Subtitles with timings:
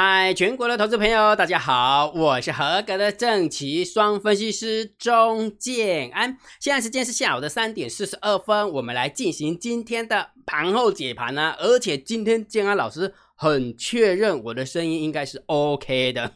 [0.00, 6.38] 嗨，全国的投资朋友，大家好，我是合格的正奇双分析师钟建安。
[6.60, 11.52] 现在时间是下午的三点四十二分，我们来进行今天的盘后解盘呢。
[11.58, 16.30] 而且今天建安老师很确认我的声音应该是 OK 的。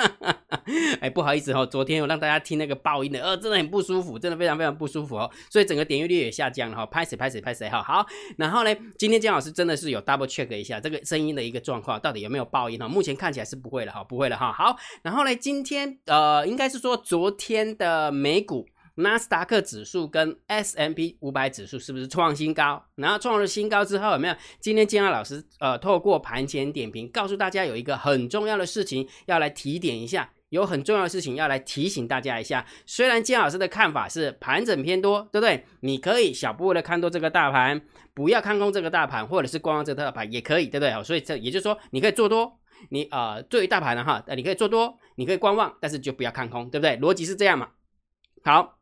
[1.00, 6.86] 哎，不好意思哦，昨天我让大家听那个爆音的，呃，真的很不舒服，真的非常非常不舒服哦，所以整个点击率也下降了哈。
[6.86, 7.82] 拍谁拍谁拍谁哈。
[7.82, 12.88] 好，然后呢，今天姜老师真的是有 double check 一下这个声音的一个状况，到底有没有爆音哈？
[12.88, 14.52] 目前看起来是不会了哈，不会了哈。
[14.52, 18.66] 好，然后呢，今天呃，应该是说昨天的美股。
[19.00, 22.84] 纳斯达克指数跟 S M P 五百指数是不是创新高？
[22.94, 24.34] 然后创了新高之后有没有？
[24.60, 32.66] 今天金安老师呃透过盘前点评告诉大家有一个很重要的事情要来提点一下，有很重要的事情要来提醒大家一下。
[32.86, 35.64] 虽然金老师的看法是盘整偏多，对不对？
[35.80, 37.80] 你可以小部分的看多这个大盘，
[38.14, 41.04] 不要看空这个大盘，或者是观望这个大盘也可以，对不对？
[41.04, 42.58] 所以这也就是说你可以做多，
[42.90, 46.96] 你呃对于大盘的哈，你可以做多，你可以观望，但是就不要看空，对不对？
[46.98, 47.68] 逻辑是这样嘛？
[48.42, 48.79] 好。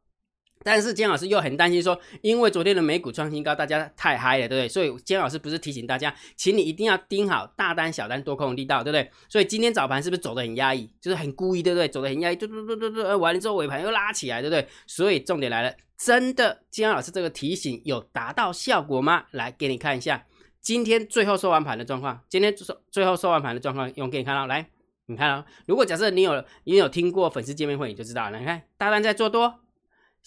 [0.63, 4.69] 但是姜老师又很担心说，因为昨天的美股创新高，大家太嗨了，对不对？
[4.69, 9.11] 所以姜老师不是提醒大家，请你一定要盯好大单、小单、多空力道，对不对？
[9.29, 11.89] 所以今天早盘是不是走的很压抑，就是很故意，对不对？
[11.89, 14.67] 走的很压抑，嘟嘟嘟嘟嘟，完了之后尾盘又拉起来，对不对？
[14.87, 19.25] 所以重点来了，真的姜老师这个提醒有达到效果吗？
[19.31, 20.27] 来给你看一下，
[20.61, 24.69] 今天最后收完盘的状况，今天收最后收完盘的状况，用给你看到，来，
[25.07, 29.61] 你看哦，如果假设你有你有听过粉丝见面会，你就知道了，你看大单在做多。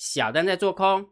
[0.02, 1.06] 小单在做空，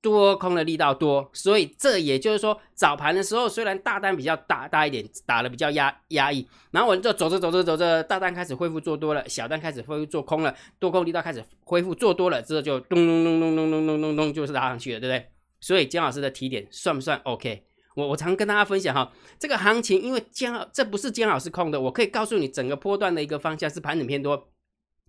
[0.00, 15.26] 多空的力道多，所以这也就是说，早盘的时候虽然大单比较大大一点，打的比较压压抑，然后我就走着走着走着，大单开始恢复做多了，小单开始恢复做空了，多空力道开始恢复做多了，之后就咚咚咚咚咚咚咚咚咚就是拉上去了，对不对？
[15.60, 17.64] 所以姜老师的提点算不算 OK？
[17.96, 19.10] 我我常跟大家分享哈，
[19.40, 24.46] 这个行情因为姜这不是姜老师控的，我可以告诉你整个波段的一个方向是盘整偏多。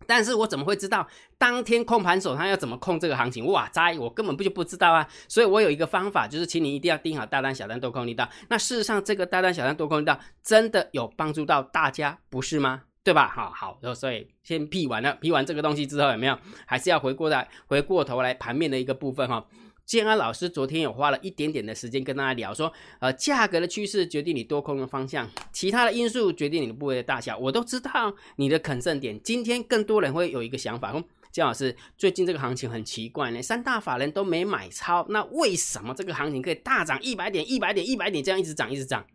[0.05, 1.07] 但是我怎么会知道
[1.37, 3.45] 当天控盘手他要怎么控这个行情？
[3.47, 5.07] 哇哉，我根本不就不知道啊！
[5.27, 8.29] 所以我有一个方法，就是请你一定要盯好大单、小单多空力道。
[8.49, 12.83] 那事实上，这个大单、小单多空力道真的有帮助到大家，不是吗？
[13.03, 13.27] 对吧？
[13.27, 16.37] 好好，所以先避完了，避完这个东西之后，有没有？
[16.65, 19.43] 还是要回过来，回过头来盘面的一个部分哈。
[19.91, 29.21] 建安老师昨天有花了一点点的时间跟大家聊，说，呃，价格的趋势决定你多空的方向，其他的因素决定你的部位的大小，我都知道你的肯胜点。
[29.21, 39.05] 今天更多人会有一个想法，说，建老师最近这个行情很奇怪呢，三大法人都没买超，那为什么这个行情可以大涨一百点、一百点、一百点这样一直涨、一直涨？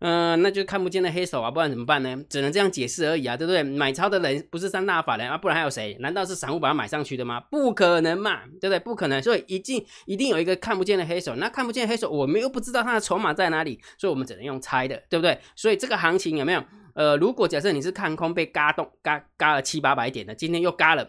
[0.00, 2.16] 嗯，那就看不见的黑手啊，不然怎么办呢？
[2.28, 3.62] 只能这样解释而已啊，对不对？
[3.62, 5.96] 买超的人不是三大法人啊，不然还有谁？
[6.00, 7.40] 难道是散户把它买上去的吗？
[7.50, 8.78] 不可能嘛，对不对？
[8.78, 11.34] 不可能，所以一定一定有一个看不见的黑手。
[11.34, 15.38] 那看不见黑手，我们又不知道他的筹码在哪里，所以我们只能用猜的，对不对？
[15.56, 16.62] 所以这个行情有没有？
[16.94, 21.08] 呃，如果假设你是看空被嘎动，嘎嘎了七八百点的，今天又嘎了。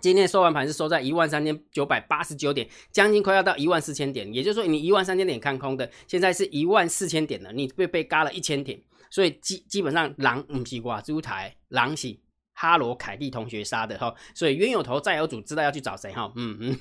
[0.00, 8.78] 今天收完盘是收在一万三千九百八十九点，将近快要到一万四千点，也就是说你一万三千点看空的，现在是一万四千点了，你被被嘎了一千点，
[9.10, 12.14] 所以基基本上狼唔是瓜猪台，狼是
[12.52, 16.78] 哈罗凯蒂同学杀的哈，所以冤有头债有主，知道要去找谁哈，嗯嗯，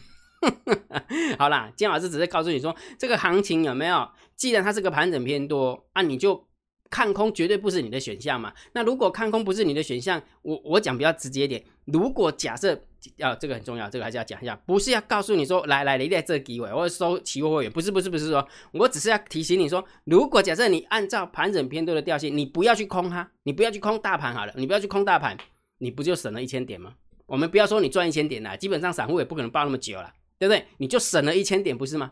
[1.39, 6.47] 好啦，金老师只是告诉你说这个行情有没有，既然它是个盘整偏多啊，你就。
[6.89, 8.53] 看空绝对不是你的选项嘛？
[8.73, 11.63] 那如果看空不是你的选项，我我讲比较直接点。
[11.85, 12.79] 如果假设
[13.17, 25.37] 要这个很重要，这个还是要讲一下，不是要告诉你说来来你在这机会，我收期货会员，不是不是不是说，我只是要提醒你说，如果假设你按照盘整偏多的调性，你不要去空它，你不要去空大盘好了，你不要去空大盘，
[25.79, 26.93] 你不就省了一千点吗？
[27.25, 30.65] 我们不要说你赚一千点了，基本上散户也不可能报那么久了，对不对？
[30.77, 32.11] 你就省了一千点，不是吗？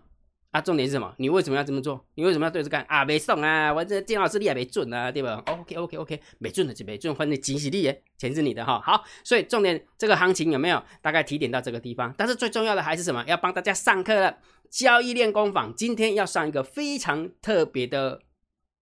[0.52, 1.14] 啊，重点是什么？
[1.18, 2.06] 你为什么要这么做？
[2.16, 3.06] 你为什么要对着干啊？
[3.06, 3.74] 没送啊！
[3.74, 8.82] 我这电脑视力也没准啊，对吧？OK OK OK，没准的就没准，反正惊喜力耶，钱是你的哈。
[8.86, 12.14] 好，所以重点这个行情有没有大概提点到这个地方？
[12.18, 13.24] 但是最重要的还是什么？
[13.28, 14.38] 要帮大家上课了，
[14.70, 18.22] 交易练功坊今天要上一个非常特别的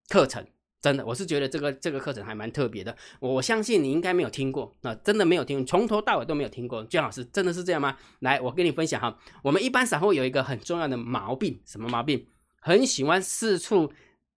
[0.07, 0.47] 课程。
[0.81, 2.95] 真的，我是觉得这个这个课程还蛮特别的。
[3.19, 6.81] 我相信你应该没有听过，那真的没有听，从头到尾都没有听过。
[6.85, 7.97] 姜老师真的是这样吗？
[8.19, 9.19] 来，我跟你分享哈。
[9.43, 12.25] 我们一般散户有一个很重要的毛病，什么毛病？
[12.61, 13.91] 很喜欢四处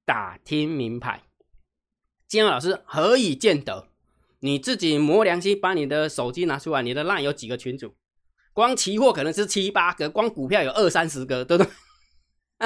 [0.04, 1.22] 打听名牌。
[2.26, 3.86] 姜老师何以见得？
[4.40, 7.94] 你自己磨良心，把你的手机拿出来，你的烂有几个群组？
[8.52, 11.72] 光期货可能是七八个，光股票有二三十个，对不对？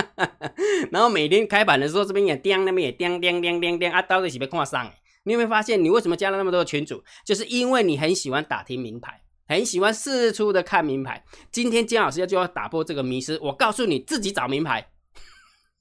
[0.93, 4.91] 然后每天开板的时候，这边也叮，那边也叮叮叮叮叮啊，到底是被看上？
[5.25, 7.03] 你有没有发现，你为什么加了那么多群主？
[7.25, 11.25] 就是因为你很喜欢打听名牌，很喜欢四处的看名牌。
[11.51, 14.89] 今天姜老师要就要打破这个迷失，我告诉你自己找名牌。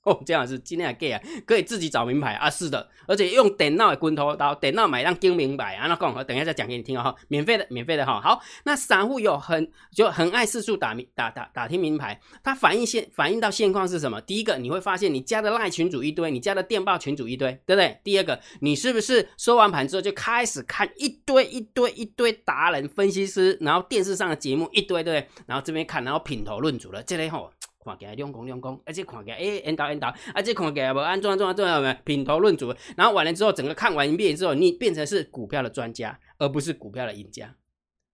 [0.06, 8.22] 哦，这样是今天还 gay 啊，可以自己找名牌啊，是的，而且用电脑的滚头刀，电脑买让盯明白啊，那讲，我等一下再讲给你听哈，免费的，免费的哈。
[8.22, 14.22] 好，那散户有很就很爱四处打名打打打听名牌，它反映现反映到现况是什么？
[14.22, 18.00] 第一个，你会发现你加的赖群主一堆，你加的电报群主一堆，对不对？
[18.04, 25.44] 第二个，你是不是收完盘之后就开始看一堆一堆一堆达人分析师，然后电视上的节目一堆，对不对？
[25.48, 27.52] 然后这边看，然后品头论足了，这类吼。
[27.86, 37.56] 看起来两公两公，而且看起来诶，引导引导，而且看起来无安怎安怎安怎品头论足，然后完了之后，整个看完一遍之后，你变成是股票的专家，而不是股票的赢家。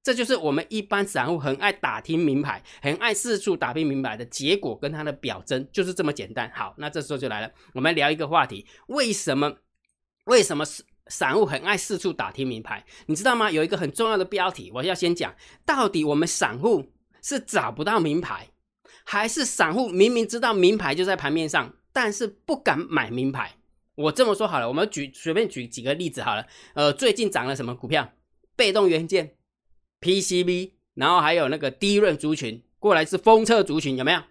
[0.03, 6.51] 这就是我们一般散户很爱打听名牌，很爱四处打听名牌的结果跟它的表征，就是这么简单。
[6.53, 9.53] 好，那这时候就来了，我们聊一个话题：为什么
[10.25, 10.65] 为什么
[11.07, 12.83] 散户很爱四处打听名牌？
[13.06, 13.50] 你知道吗？
[13.50, 15.33] 有一个很重要的标题，我要先讲，
[15.65, 16.91] 到底我们散户
[17.21, 18.50] 是找不到名牌。
[19.03, 23.56] 还是散户明明知道名牌就在盘面上，但是不敢买名牌。
[23.95, 26.45] 我这么说好了，我们举随便举几个例子好了。
[26.74, 28.12] 呃，最近涨了什么股票？
[28.56, 29.36] 被动元件、
[30.01, 34.21] PCB，然后还有那个低润族群过来是封测族群，有没有？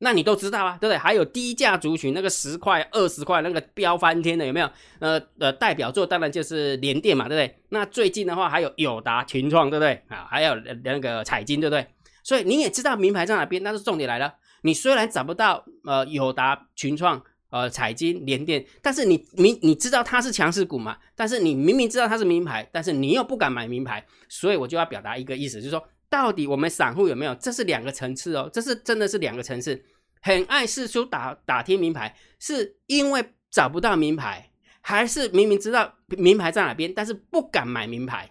[0.00, 0.96] 那你都知道啊，对不对？
[0.96, 4.70] 还有低价族群，那个十块、二十块那个飙翻天的，有没有？
[5.00, 7.58] 呃呃，代表作当然就是联电嘛，对不对？
[7.70, 10.00] 那最近的话还有友达、群创，对不对？
[10.08, 10.54] 啊，还有
[10.84, 11.84] 那个彩金，对不对？
[12.22, 20.98] 所以你也知道名牌在哪边，但是重点来了，你虽然找不到呃友达、群创、呃彩金、联电，但是你明你知道它是强势股嘛？
[21.14, 27.34] 但是你明明知道它是名牌，但是你又不敢买名牌，所以我就要表达一个意思，就是说，到底我们散户有没有？
[27.36, 29.82] 这是两个层次哦，这是真的是两个层次。
[30.20, 34.50] 很爱四处打打听名牌，是因为找不到名牌，
[34.80, 38.28] 还是明明知道名牌在哪边，但是不敢买名牌？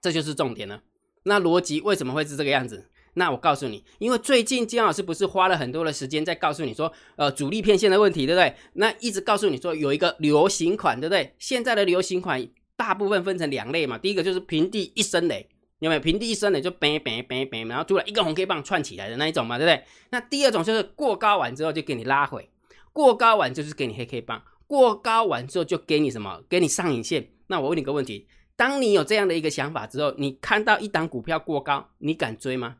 [0.00, 0.80] 这就是重点了。
[1.26, 2.88] 那逻辑为什么会是这个样子？
[3.14, 8.54] 那我告诉你，因为最近金老师不是花了很多的时间在告诉你说，呃，主力片线的问题，对不对？
[8.74, 11.34] 那一直告诉你说有一个流行款，对不对？
[11.38, 12.46] 现在的流行款
[12.76, 15.48] 大部分分成两类嘛，第一个就是平地一声雷，
[15.80, 16.00] 有没有？
[16.00, 19.82] 平地一声雷就 bang bang bang bang，然后突然一个红 K 棒串起来的那一种嘛，对不对？
[20.10, 22.48] 那第二种就是过高完之后就给你拉回，
[22.92, 26.42] 过高完就是给你黑 K 棒，过高完之后就给你什么？
[26.48, 27.30] 给你上影线。
[27.48, 28.28] 那我问你个问题。
[28.56, 32.76] 当你有这样的一个想法之后，你看到一档股票过高，你敢追吗？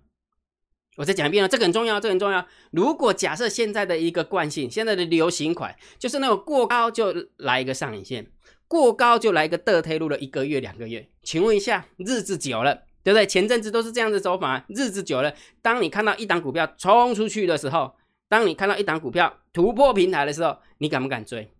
[0.96, 2.46] 我再讲一遍了，这个很重要，这个很重要。
[2.70, 8.26] 如果假设现在的一个惯性，现在的流行款就是那种过高就来一个上影线，
[8.66, 11.06] 过高就来一个得推路了一个月、两个月。
[11.22, 13.26] 请问一下，日子久了，对不对？
[13.26, 17.94] 前阵子都是这样子走法，日子久了，当你看到一档股票冲出去的时候，
[18.30, 21.52] 当你看到一档股票突破平台的时候，你敢不敢追？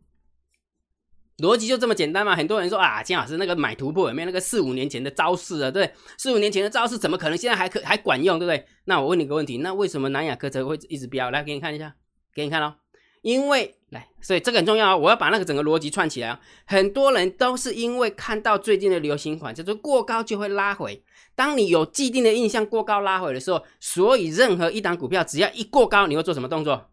[1.38, 2.34] 逻辑就这么简单嘛？
[2.34, 5.70] 很多人说啊，金老师那个买突破有没有那个四五年前的招式啊？
[5.70, 8.38] 对，四五年前的招式怎么可能现在还可还管用？
[8.38, 8.66] 对不对？
[8.84, 11.30] 那我问你个问题，那为什么南亚科车会一直飙？
[11.30, 11.94] 来给你看一下，
[12.34, 12.76] 给你看哦。
[13.22, 14.96] 因为来，所以这个很重要啊！
[14.96, 16.40] 我要把那个整个逻辑串起来啊。
[16.64, 21.02] 很多人都是因为看到最近的流行款叫做过高就会拉回。
[21.34, 26.88] 当你有既定的印象过高拉回的时候，所以任何一档股票只要一过高，你会做什么动作？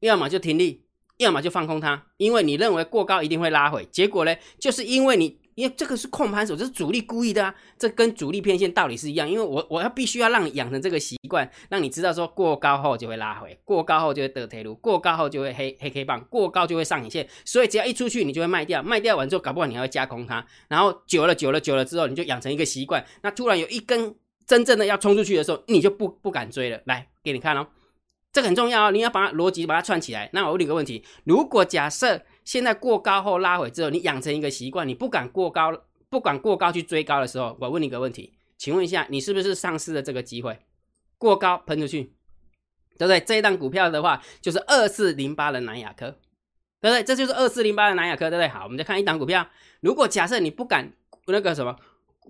[0.00, 0.84] 要么就停利。
[1.18, 24.14] 要么就放空它，因为你认为过高一定会拉回，结果呢，就是因为你，因为这个是控盘手，这是主力故意的啊，这跟主力偏线道理是一样，因为我我要必须要让你养成这个习惯，让你知道说过高后就会拉回，过高后就会得铁路，过高后就会黑黑 K 棒，过高就会上影线，所以只要一出去你就会卖掉，卖掉完之后搞不好你还会加空它，然后久了久了久了之后你就养成一个习惯，那突然有一根
[24.46, 27.66] 真正的要冲出去的时候，你就不不敢追了，来给你看哦。
[28.30, 30.28] 这个很重要哦，你要把逻辑把它串起来。
[30.32, 35.72] 那我问你个问题：如果假设现在过高后拉回之后，你养成一个习惯，你不敢过高，
[36.10, 40.58] 不敢过高去追高的时候，我问你个问题，请问一下，你是不是丧失了这个机会？
[41.16, 42.12] 过高喷出去，
[42.98, 43.18] 对不对？
[43.20, 46.10] 这一档股票的话，就是二四零八的南亚科，
[46.80, 47.02] 对不对？
[47.02, 48.48] 这就是二四零八的南亚科，对不对？
[48.48, 49.48] 好，我们再看一档股票，
[49.80, 50.92] 如果假设你不敢
[51.26, 51.74] 那个什么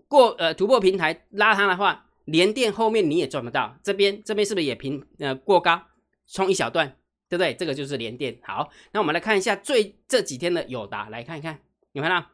[0.07, 2.05] 过呃突破平台拉它的话。
[2.28, 5.81] 连电后面你也赚不到，这边这边是不是也平呃过高
[6.28, 6.97] 冲一小段，
[7.28, 7.54] 对不对？
[7.54, 8.38] 这个就是连电。
[8.42, 11.58] 好，那我们来看一下最这几天的友达，来看一看，
[11.92, 12.26] 有看到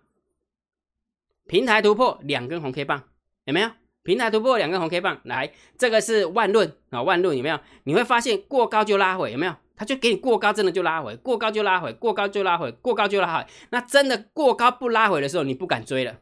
[1.47, 3.05] 平台突破两根红 K 棒，
[3.45, 3.71] 有没有？
[4.03, 7.59] 平台突破两根红 K 棒，来，这个是万润啊，万润有没有？
[7.85, 9.55] 你会发现过高就拉回，有没有？
[9.77, 13.47] 它就给你过高，真的就拉回，过高就拉回，过高就拉回，过高就拉回。
[13.71, 16.21] 那真的过高不拉回的时候，你不敢追了。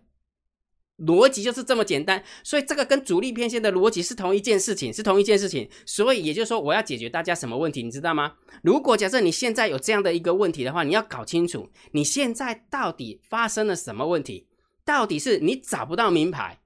[1.07, 5.69] 逻辑就是这么简单，所以这个跟主力偏线的逻辑是同一件事情，是同一件事情。
[5.85, 8.35] 所以也就是说，我要解决大家什么问题，你知道吗？
[8.63, 14.47] 如果假设你现在有这样的一个问题的话，你要搞清楚你现在到底发生了什么问题，
[14.85, 16.61] 到底是你找不到名牌，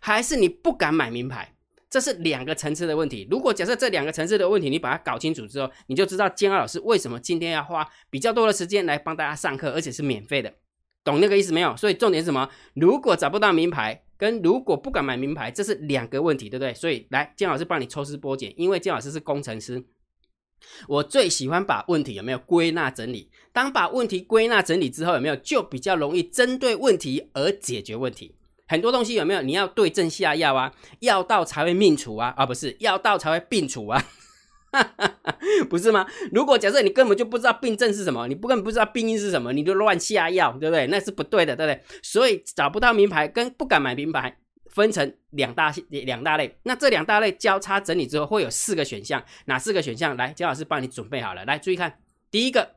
[0.00, 1.54] 还是你不敢买名牌？
[1.90, 3.26] 这是两个层次的问题。
[3.30, 10.52] 如果假设这两个层次的问题你把它搞清楚之后，你就知道建二老师为什么今天要花比较多的时间来帮大家上课，而且是免费的，
[11.08, 11.74] 懂那个意思没有？
[11.74, 12.46] 所以重点是什么？
[12.74, 16.74] 如果找不到名牌，跟如果不敢买名牌，这是两个问题，对不对？
[16.74, 19.82] 所以来，金老师帮你抽丝剥茧，因为金老师是工程师，
[20.86, 23.30] 我最喜欢把问题有没有归纳整理。
[23.54, 28.34] 当把问题归纳整理之后，有没有就比较容易针对问题而解决问题。
[28.66, 29.40] 很多东西有没有？
[29.40, 34.04] 你要对症下药啊，药到才会命除啊，啊不是，药到才会病除啊，
[35.70, 36.06] 不是吗？
[36.32, 40.86] 如果假设你根本就不知道病症是什么，你不根本不知道病因是什么，你就乱下药，对不对？
[40.88, 41.82] 那是不对的，对不对？
[42.02, 46.58] 所以找不到名牌跟不敢买名牌分成两大两大类。
[46.64, 50.16] 那这两大类交叉整理之后，会有四个选项，哪四个选项？
[50.16, 51.98] 来，姜老师帮你准备好了，来注意看，
[52.30, 52.76] 第一个，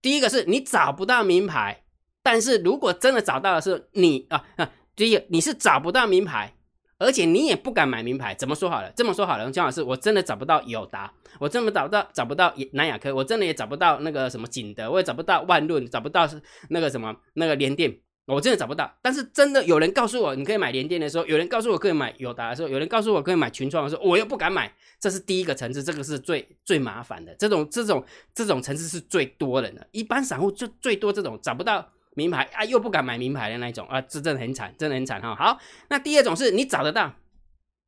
[0.00, 1.82] 第一个是你找不到名牌，
[2.22, 4.70] 但是如果真的找到的是你啊啊。
[4.94, 6.52] 第一，你是找不到名牌，
[7.02, 8.34] 而且你也不敢买名牌。
[8.34, 8.92] 怎么说好了？
[8.96, 16.40] 这么说好了，姜老师，我真的找不到友达，我这么找不到找不到南亚科，我真的也找不到那个什么景德，我也找不到万润，找不到是
[16.70, 17.94] 那个什么那个联电，
[18.26, 18.90] 我真的找不到。
[19.02, 24.72] 但是真的有人告诉我你可以买联电的时候，有人告诉我可以买友达的时候，有人告诉我可以买群创的时候，我又不敢买。
[25.00, 31.90] 这是第一个层次，这个是最最麻烦的，这种这种这种层次是最多人的，一般散户就最多这种找不到。
[32.14, 35.34] 名牌啊，又不敢买名牌的那种啊，这真的很惨，真的很惨哈。
[35.34, 37.12] 好，那第二种是你找得到，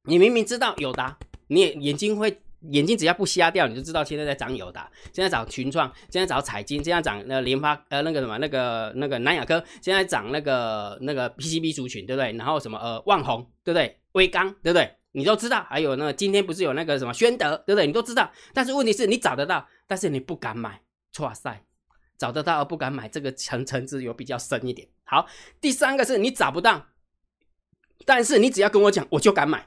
[0.05, 1.17] 你明明知道友达，
[1.49, 2.41] 你也眼睛会
[2.71, 12.33] 眼睛只要不瞎掉，你就知道现在在涨友达，现在找群创，现在找彩金，现在涨那联发呃那个什么那个那个南亚科，现在涨那个那个 PCB 族群，对不对？
[12.33, 13.99] 然后什么呃万宏，对不对？
[14.13, 14.91] 微刚，对不对？
[15.13, 15.67] 你都知道。
[15.69, 17.87] 还有那今天不是有那个什么宣德，对不对？
[17.87, 18.31] 你都知道。
[18.55, 20.81] 但是问题是你找得到，但是你不敢买，
[21.19, 21.63] 哇塞！
[22.19, 24.89] 找得到而不敢买，这个层层次有比较深一点。
[25.05, 25.27] 好，
[25.61, 26.87] 第三个是你找不到，
[28.05, 29.67] 但是你只要跟我讲，我就敢买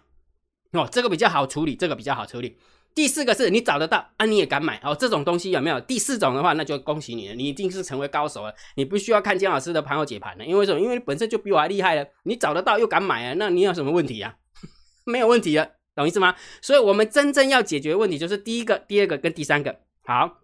[0.71, 2.57] 哦，这个比较好处理，这个比较好处理。
[2.95, 5.79] 第四个是你找得到啊，你也敢买哦，这种东西有没有？
[5.81, 10.79] 第四种的话，那就恭喜你了，你一定是成为高手了，你不需要看姜老师的盘后解盘了，因为什么？
[10.79, 14.35] 因为本身就比我还厉害了，你找得到又敢买啊，那你有什么问题啊？
[15.05, 16.35] 没有问题了，懂意思吗？
[16.59, 19.79] 所以我们真正要解决问题就是第一个、第二个跟第三个。
[20.03, 20.39] 好。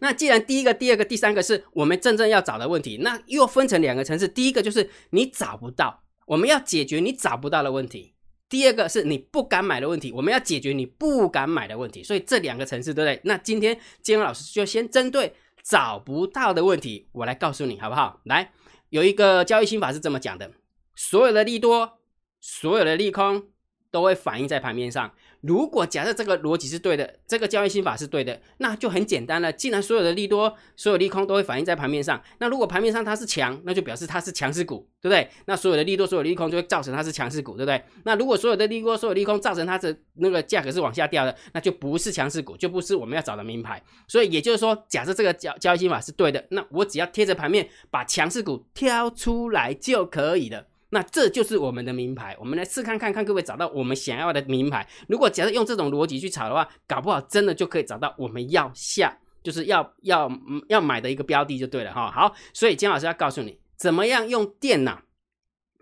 [0.00, 4.26] 那既然第一个、第二个、第三个是我们真正要找的问题，那又分成两个层次。
[4.28, 8.12] 第一个就是你找不到，我们要解决你找不到的问题；
[8.48, 12.02] 第二个是你不敢买的问题，我们要解决你不敢买的问题。
[12.02, 13.20] 所以这两个层次，对不对？
[13.24, 18.20] 那今天金老师就先针对找不到的问题，我来告诉你好不好？
[18.24, 18.52] 来，
[18.88, 20.50] 有一个交易心法是这么讲的：
[20.94, 21.98] 所有的利多，
[22.40, 23.48] 所有的利空，
[23.90, 25.12] 都会反映在盘面上。
[25.40, 29.52] 如果假设这个逻辑是对的，这个交易心法是对的，那就很简单了。
[29.52, 35.28] 既然所有的利多、所有利空都会反映在盘面上，那如果盘面上它是强，那就表示它是强势股，对不对？
[35.46, 37.82] 那所有的利多、所有利空就会造成它是强势股，对不对？
[38.04, 43.82] 那如果所有的利多、所有利空造成它的那个价格是往下掉的，那就不是强势股，就不是我们要找的名牌。
[44.08, 50.66] 所以也就是说，假设这个交交易心法是对的，那我只要贴着盘面把强势股挑出来就可以了。
[50.90, 54.86] 那这就是我们的名牌，我们来试看看看，各位找到我们想要的名牌？
[55.08, 60.30] 如果假设用这种逻辑去炒的话，搞不好真的就可以找到我们要下，就是要要
[60.68, 62.10] 要买的一个标的就对了哈。
[62.10, 65.00] 好，所以金老师要告诉你，怎么样用电脑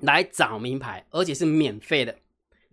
[0.02, 2.16] 来找名牌，而且是免费的。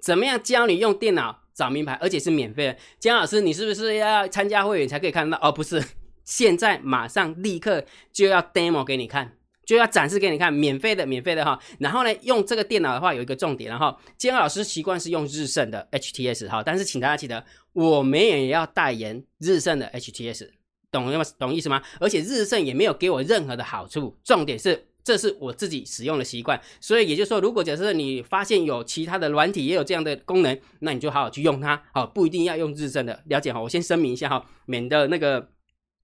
[0.01, 2.77] 怎么样教你用电脑找名牌，而且是免费的？
[2.99, 5.39] 姜老师，你是不是要参加会员才可以看到？
[5.41, 5.81] 哦，不是，
[6.25, 9.37] 现在马上立刻就要 demo 给你看。
[9.65, 11.59] 就要展示给你看，免费的，免费的哈。
[11.79, 17.43] 然后呢，用这个电脑的话有一个重点，然后金老师习惯是用日盛的 HTS 哈，但是请大家记得，
[17.73, 20.49] 我们也要代言日盛的 HTS，
[20.91, 21.23] 懂吗？
[21.39, 21.81] 懂意思吗？
[21.99, 33.61] 而且日盛也没有给我任何的好处，重点是这是我自己使用的习惯，所以也就是说，如果假设你发现有其他的软体也有这样的功能，那你就好好去用它，好，不一定要用日盛的，了解哈。
[33.61, 35.49] 我先声明一下哈，免得那个。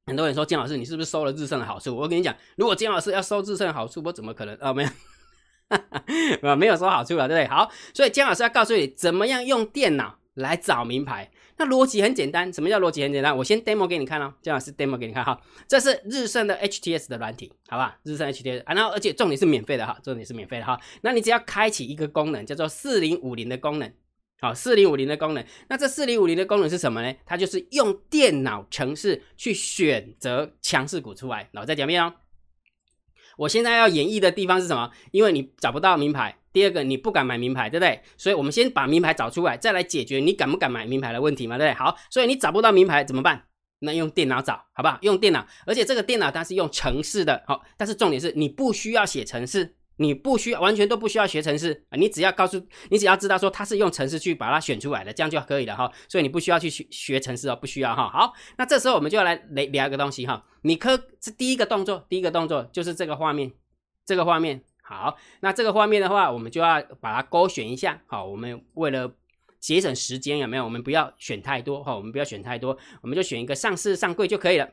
[0.05, 1.95] 很多人说金老师，你是不是收了日盛的好处？
[1.95, 4.73] 我跟你讲，如果金老师要收日盛的好处，我怎么可能啊？
[4.73, 4.89] 没有，
[6.49, 7.47] 啊，没有收好处了，对不对？
[7.47, 11.31] 好，所以金老师要告诉你，怎么样用电脑来找名牌。
[11.57, 13.37] 那逻辑很简单，什么叫逻辑很简单？
[13.37, 15.39] 我先 demo 给你看哦，金老师 demo 给你看哈。
[15.67, 17.99] 这是日盛的 HTS 的软体，好吧？
[18.01, 20.79] 日盛 HTS，啊然后而且重点是免费的哈，重点是免费的哈。
[21.01, 23.93] 那你只要开启一个功能，叫做四零五零的功能。
[24.41, 27.15] 好，四零五零的功能，那这四零五零的功能是什么呢？
[27.27, 31.47] 它就是用电脑程式去选择强势股出来。
[31.51, 32.11] 然后再讲一遍哦。
[33.37, 34.89] 我现在要演绎的地方是什么？
[35.11, 38.01] 因为你找不到名牌，第二个你不敢买名牌，对不对？
[38.17, 41.77] 所以我们先把名牌找出来，再来解决你敢不敢买名牌的问题嘛，对不对？
[41.77, 43.45] 好，所以你找不到名牌怎么办？
[43.77, 44.97] 那用电脑找，好不好？
[45.01, 49.75] 用电脑，而且这个电脑它是用程式的，好，但是重点是你不需要写程式。
[50.01, 55.91] 你不需要完全都不需要学程式啊，你只要告诉你只要知道说它是用程式去把它选出来的，这样就可以了哈。
[56.09, 58.09] 所以你不需要去学学程式哦，不需要哈。
[58.09, 60.43] 好，那这时候我们就要来聊聊一个东西哈。
[60.63, 63.51] 你可是第一个动作，第一个动作就是这个画面，
[64.03, 65.15] 这个画面好。
[65.41, 68.01] 那这个画面的话，我们就要把它勾选一下。
[68.07, 69.13] 好，我们为了
[69.59, 70.63] 节省时间，有没有？
[70.63, 74.67] 我们不要选太多哈，我们不要选太多，我们就选一个上市上柜就可以了。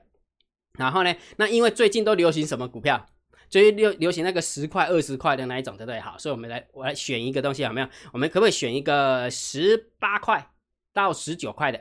[0.79, 3.07] 然后呢，那因为最近都流行什么股票？
[3.49, 5.99] 最流流行那个十块、二十块的那一种，对不对？
[6.00, 7.88] 好，所以我们来，我来选一个东西，有没有？
[8.12, 10.50] 我们可不可以选一个十八块
[10.93, 11.81] 到十九块的，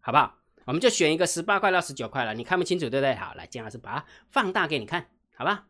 [0.00, 0.38] 好不好？
[0.64, 2.34] 我们就选一个十八块到十九块了。
[2.34, 3.14] 你看不清楚，对不对？
[3.14, 5.06] 好，来，姜老师把它放大给你看，
[5.36, 5.66] 好吧？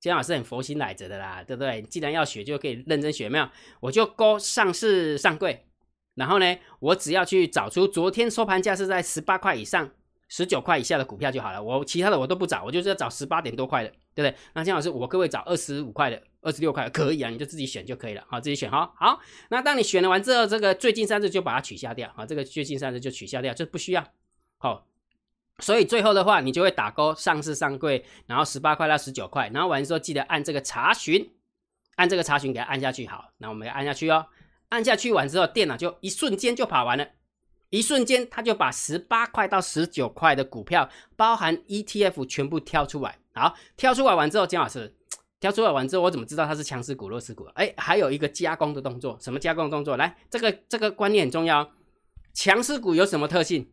[0.00, 1.80] 姜老师很佛心来着的啦，对不对？
[1.82, 3.48] 既然要学，就可以认真学，没有？
[3.80, 5.66] 我就勾上市上柜，
[6.14, 9.90] 然后呢，我只要去找出昨天收盘价是在十八块以上。
[10.30, 14.36] 十九块以下的股票就好了，我其他的我都不找，我就是要找十八点多块的，对不对？
[14.52, 18.92] 那姜老师，我各位找二十五块的、二十六块可以啊，你就自己选就可以了，好，自己选哈。
[18.96, 24.04] 好，那当你选了完之后，这个最近三日就把它取消掉，啊，这个最近三日就取消掉，就不需要。
[24.56, 24.84] 好，
[25.60, 31.30] 所以最后的话，你就会打勾上市上柜，然后十八块到十九块，然后完之后记得按这个查询，
[31.94, 34.26] 按这个查询给它按下去，好，那我们要按下去哦，
[34.70, 37.06] 按下去完之后，电脑就一瞬间就跑完了。
[37.70, 43.18] 一瞬间，他就把十八块到十九块的股票，包含 ETF 全部挑出来。
[43.34, 44.94] 好，挑出来完之后，姜老师
[45.38, 47.44] 挑出来完之后，我怎么知道它是强势股、弱势股？
[47.54, 49.96] 哎，还有一个加工的动作，什么加工的动作？
[49.96, 51.70] 来，这个这个观念很重要。
[52.32, 53.70] 强势股有什么特性？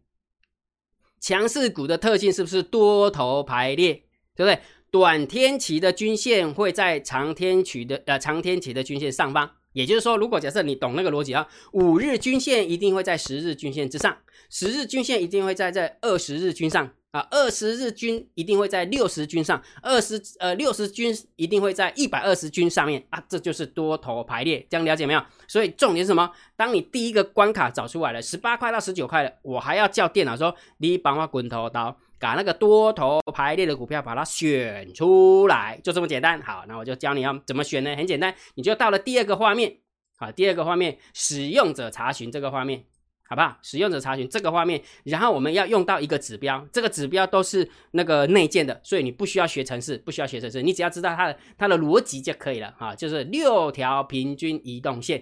[1.19, 3.93] 强势股的特性是不是多头排列？
[4.35, 4.61] 对不对？
[4.91, 9.51] 短天期的均线会在长天期的呃长天期的均线上方。
[9.75, 14.17] 也就是说，如果假设你懂那个逻辑啊，五日均线一定会在十日均线之上，
[14.50, 25.22] 十日均线一定会在在二十日均上啊，二十日均一定会在六十均上，二十呃六十均一定会在一百二十均上面啊，这就是多头排列，这样了解没有？
[25.46, 26.32] 所以重点是什么？
[26.55, 31.98] 当你第一个关卡找出来了，十八块到十九块了，我还要叫电脑说你帮我滚头刀。
[32.19, 36.41] 把那个多头排列的股票把它选出来，就这么简单。
[36.41, 37.95] 好，那我就教你要怎么选呢？
[37.95, 39.77] 很简单，你就到了第二个画面，
[40.17, 42.83] 好，第二个画面使用者查询这个画面，
[43.27, 43.57] 好不好？
[43.61, 55.19] 使用者查询这个画面，然后我们要用到一个指标，这个指标都是那个内建的，所以你不需要学程式，不需要学程式，你只要知道它的它的逻辑就可以了啊，就是六条平均移动线，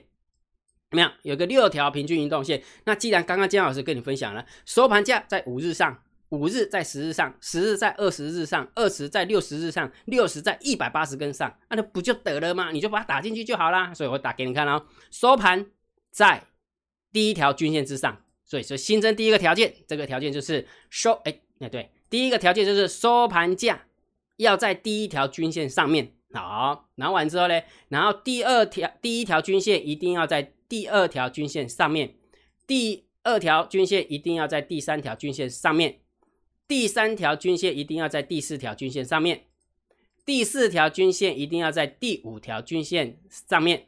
[0.92, 1.12] 怎么样？
[1.24, 2.62] 有个六条平均移动线。
[2.86, 6.00] 那既然刚刚姜老师跟你分享了，收盘价在五日上。
[6.34, 12.72] 五日在十日上，十日在二十日上，二十在六十日上，六十在一百八十根上，那不就得了吗？
[12.72, 13.94] 你就把它打进去就好啦。
[13.94, 15.68] 所以我打给你看哦，收盘
[16.10, 16.44] 在
[17.12, 23.86] 第一条均线之上，所以说新增第一个条件，这个条件就是收，哎，那对，第一个条件就是收盘价
[24.38, 26.14] 要在第一条均线上面。
[26.34, 32.16] 好，拿完之后呢，然后第二条第一条均线一定要在第二条均线上面，
[32.66, 36.00] 第二条均线一定要在第三条均线上面。
[36.68, 39.46] 第三条均线一定要在第四条均线上面，
[40.26, 43.88] 第四条均线一定要在第五条均线上面，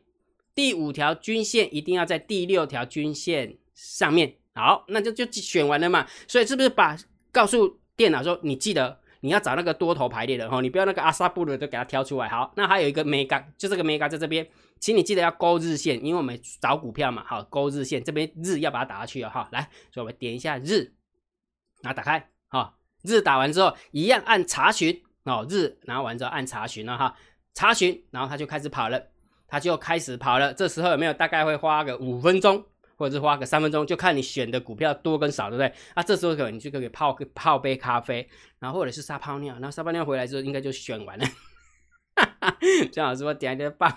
[0.53, 4.35] 第五条均线一定要在第六条均线上面。
[4.53, 6.05] 好，那就就选完了嘛。
[6.27, 6.97] 所以是不是把
[7.31, 12.27] 告诉电脑说，你记得你要找那个多头排列的哈，你不要那个阿萨布鲁都给它挑出来。
[12.27, 14.47] 好，那还有一个 mega，就这个 mega 在这边，
[14.79, 17.23] 请你记得要勾日线，因为我们找股票嘛。
[17.25, 19.29] 好，勾日线这边日要把它打下去啊。
[19.29, 20.93] 哈，来，所以我们点一下日，
[21.81, 22.29] 然后打开。
[22.49, 27.15] 啊，日打完之后，一样按查询哦，日然后完之后按查询了哈，
[27.53, 29.01] 查询，然后他就开始跑了，
[29.47, 30.53] 他就开始跑了。
[30.53, 32.63] 这时候有没有大概会花个五分钟，
[32.97, 35.73] 或者是花个三分钟，就看你选的股票多跟少，对不对？
[35.93, 38.27] 啊，这时候可能你就可以泡个泡杯咖啡，
[38.60, 41.25] 然后或者是撒泡尿，然后撒泡尿回来之后，应该就选完了。
[42.91, 43.91] 姜老师，我点一点棒，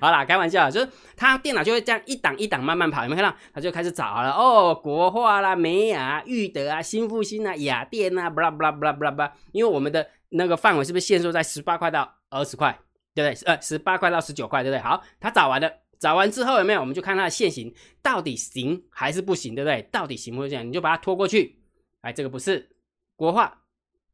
[0.00, 3.36] 好啦，开玩笑，就是他电脑就会这样一档一档慢慢跑，有没有看到？
[3.52, 12.78] 他就开始找了哦，国画啦、美雅、裕德啊、新复兴啊、雅电啊，布拉布拉布拉布拉布拉，因为我们的那个范围是不是限缩在十八块到二十块，
[13.14, 13.46] 对不对？
[13.46, 14.80] 呃，十八块到十九块，对不对？
[14.80, 16.80] 好，他找完了，找完之后有没有？
[16.80, 19.82] 我们就看它的线型到底行还是不行，对不对？
[19.90, 20.68] 到底行不行？
[20.68, 21.58] 你就把它拖过去，
[22.02, 22.70] 哎，这个不是
[23.16, 23.62] 国画，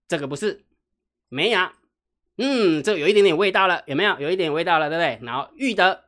[0.09, 0.65] 这个不是
[1.29, 1.75] 美雅。
[2.39, 4.19] 嗯，这有一点点味道了，有没有？
[4.19, 5.19] 有一点味道了，对不对？
[5.27, 6.05] 然后裕德，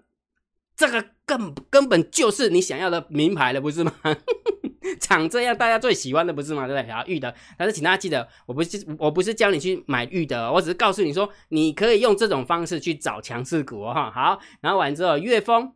[0.77, 3.93] 这个根根本就是你想要的名牌了，不是吗？
[5.01, 6.67] 长这样大家最喜欢的不是吗？
[6.67, 6.89] 对不对？
[6.89, 14.11] 然后裕德，但是请大家记得，我不是我不是教你去买裕德，我只是告诉你说，你可以用这种方式去找强势股哈。
[14.11, 15.73] 好，然后完之后，岳峰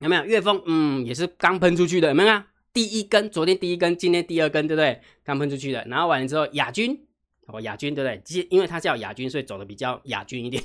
[0.00, 0.24] 有没有？
[0.24, 2.42] 岳峰，嗯，也是刚喷出去的，有没有？
[2.72, 5.00] 第一根，昨天第一根，今天第二根，对不对？
[5.24, 5.84] 刚喷出去的。
[5.88, 7.07] 然后完了之后，亚军。
[7.52, 8.20] 哦，亚军对不对？
[8.24, 10.62] 其实因为它叫亚军，所以走的比较亚军一点。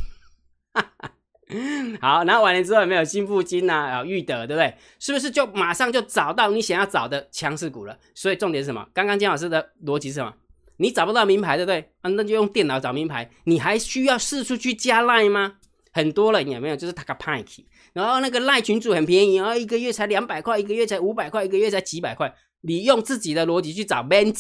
[2.02, 4.76] 好，然后完了之后有没有新富金呐、啊，裕德，对不对？
[5.00, 7.98] 是不是就马上就找到你想要找的强势股了？
[8.16, 8.88] 所以重点是什么？
[8.94, 10.34] 刚刚姜老师的逻辑是什么？
[10.78, 11.92] 你找不到名牌，对不对？
[12.02, 13.30] 啊，那就用电脑找名牌。
[13.44, 15.58] 你还需要四处去加赖吗？
[15.92, 16.76] 很多人有没有？
[16.76, 22.34] 就是他个派去，然后那个赖群主很便宜，然后一个月才两百块，一个月才五百块，一个月才几百块。
[22.62, 24.34] 你用自己的逻辑去找 b e n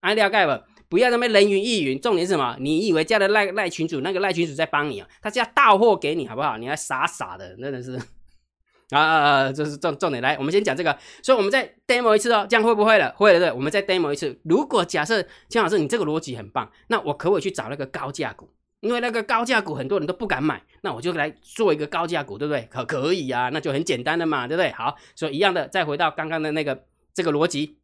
[0.00, 0.64] 啊，了解不？
[0.90, 1.98] 不要那么人云亦云。
[1.98, 2.54] 重点是什么？
[2.60, 5.08] 你以为加了赖赖群主，那个赖群主在帮你啊？
[5.22, 6.58] 他是要到货给你，好不好？
[6.58, 7.98] 你还傻傻的，真的是
[8.90, 9.52] 啊啊啊！
[9.52, 10.20] 这是重重点。
[10.20, 10.98] 来，我们先讲这个。
[11.22, 13.14] 所以我们再 demo 一次哦，这样会不会了？
[13.16, 13.52] 会了，对。
[13.52, 14.38] 我们再 demo 一次。
[14.42, 18.50] 如果假设姜老师你这个逻辑很棒，那我可不可以去找那个高价股？
[18.80, 22.66] 因为那个高价股很多人都不敢买，那我就来做一个高价股，对不对？
[22.70, 24.72] 可可以啊，那就很简单的嘛，对不对？
[24.72, 27.78] 好，所以一样的，再回到刚刚的那个这个逻辑，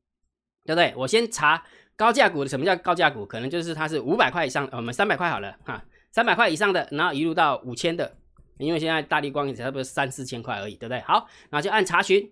[0.64, 0.94] 对不对？
[0.96, 1.62] 我先查
[1.96, 3.24] 高价股的，什么叫高价股？
[3.24, 5.82] 可能就是它是五百块以上，我们三百块好了哈，
[6.12, 8.16] 三百块以上的，然后一路到五千的，
[8.58, 11.00] 因为现在大力光也差不多三四千块而已，对不对？
[11.00, 12.30] 好，然后就按查询，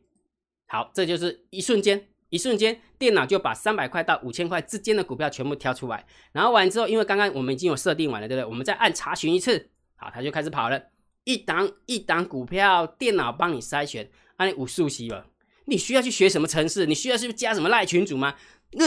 [0.68, 2.06] 好，这就是一瞬间。
[2.30, 8.44] 一瞬间，电脑就把三百块到五千块之间的股票全部挑出来，然后完之后，因为刚刚我们已经有设定完了，对不对？
[8.44, 10.82] 我们再按查询一次，好，它就开始跑了，
[11.22, 15.26] 一档一档股票，电脑帮你筛选，按你五速息了。
[15.66, 16.86] 你需要去学什么程式？
[16.86, 18.34] 你需要是加什么赖群主吗？
[18.72, 18.86] 那，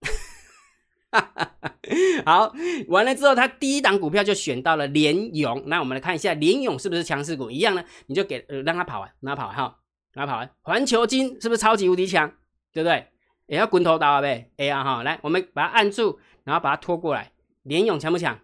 [2.26, 2.52] 好，
[2.88, 7.50] 完了之后，他第一档股票就选到了联勇，那我们来看一下联勇是不是强势股？
[7.50, 9.78] 一样呢，你就给呃让它跑完，让它跑哈，
[10.12, 10.50] 让它跑完。
[10.62, 12.30] 环球金是不是超级无敌强？
[12.72, 13.06] 对不对？
[13.46, 14.50] 也要滚头刀啊呗。
[14.56, 17.32] 哎呀哈，来，我们把它按住，然后把它拖过来。
[17.62, 18.38] 联勇强不强？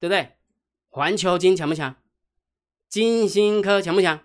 [0.00, 0.30] 对不对？
[0.88, 1.96] 环球金强不强？
[2.88, 4.20] 金星科强不强？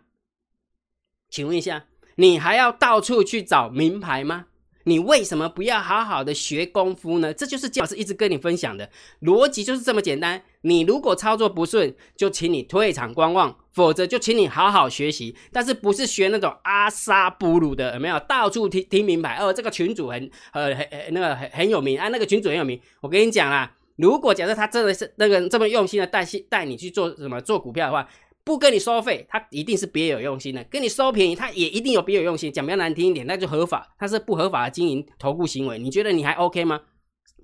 [1.30, 4.48] 请问一下，你还要到处去找名牌吗？
[4.84, 7.34] 你为什么不要好好的学功夫呢？
[7.34, 8.90] 这就是姜老师一直跟你分享的
[9.22, 10.42] 逻辑，就是这么简单。
[10.62, 15.36] 你如果操作不顺，就请你退场观望，否则就请你好好学习。
[15.52, 18.20] 但是不是学那种阿萨布鲁的，有没有？
[18.22, 22.80] 到处听听名牌哦，这个群主很呃很那个很很有名啊，那个群主很有名。
[23.02, 28.08] 我跟你讲啦，如果假设他真的是那个这么用心的带带你去做什么做股票的话。
[28.44, 32.52] 不跟你收费，他一定是别有用心的；跟你收便宜，他也一定有别有用心。
[32.52, 35.78] 讲比较难听一点，那就合法，他是不合法的经营投顾行为。
[35.78, 36.82] 你觉得你还 OK 吗？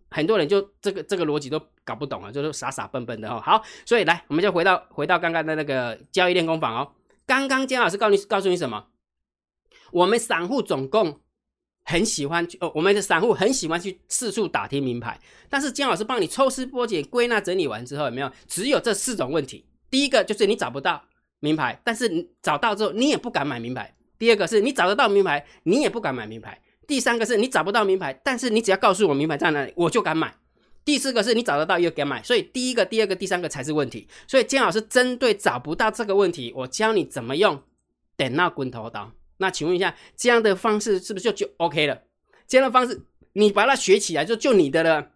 [0.09, 3.41] 很多人就这个这个逻辑都搞不懂啊，就是傻傻笨笨的哦。
[3.43, 6.91] 好，所以来，我们就回到回到刚刚的那个交易练功坊哦。
[7.25, 8.87] 刚刚姜老师告诉你告诉你什么？
[9.91, 11.21] 我们散户总共
[11.83, 18.31] 很喜欢去哦，我们的散户很喜欢去四处打听名牌，但是姜老师帮你抽丝剥茧、归纳整理完之后，有没有？
[18.47, 19.65] 只有这四种问题。
[19.89, 21.03] 第一个就是你找不到
[21.39, 23.93] 名牌，但是你找到之后你也不敢买名牌。
[24.17, 26.59] 第二个是你找得到名牌，你也不敢买名牌。
[26.87, 30.33] 第三个是你找不到名牌，但是你只要告诉我名牌在哪里，我就敢买。
[30.83, 34.07] 第四个是你找得到又敢买，所以第一个、第二个、第三个才是问题。
[34.25, 37.61] 所以姜老师针对找不到这个问题，我教你怎么用
[38.15, 39.11] 点那滚头刀。
[39.37, 42.01] 那请问一下，这样的方式是不是就就 OK 了？
[42.47, 43.01] 这样的方式
[43.33, 45.11] 你把它学起来就就你的了。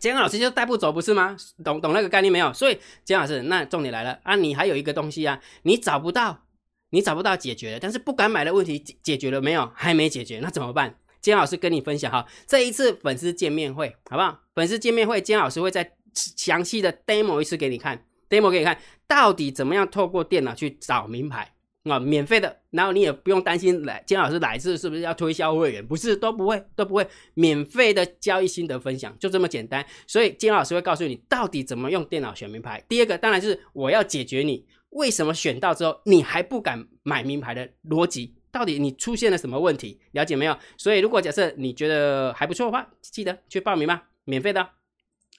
[0.00, 1.36] 姜老师就带不走，不是吗？
[1.62, 2.52] 懂懂那个概念没有？
[2.52, 4.34] 所以姜老师，那重点来了啊！
[4.34, 6.46] 你还有一个东西啊，你找不到，
[6.90, 9.70] 你找不到解决，但是不敢买的问题解解决了没有？
[9.74, 10.98] 还没解决，那怎么办？
[11.20, 14.40] 姜老师跟你分享哈，这一次粉丝见面会好不好？
[14.54, 21.52] 粉丝见面会，姜老师会再详细的 demo 一次给你看，demo 给你看到底怎么样透过电脑去找名牌。
[21.84, 25.86] 啊，免费的，然后你也不用担心来金老师来自是不是要推销会员？
[25.86, 29.84] 不是，都不会，都不会，免费的交易心得分享，就这么简单。
[30.06, 32.84] 所以金老师会告诉你到底怎么用电脑选名牌。
[32.88, 39.98] 第二个当然是我要解决你为什么选到之后你还不敢买名牌的逻辑，到底你出现了什么问题？
[40.12, 40.54] 了解没有？
[40.76, 44.68] 所以如果假设你觉得还不错的话，记得去报名吧，免费的。